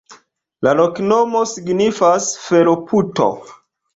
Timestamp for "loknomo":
0.79-1.41